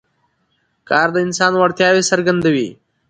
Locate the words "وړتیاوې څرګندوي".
1.55-2.69